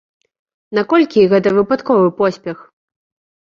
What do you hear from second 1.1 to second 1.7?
гэта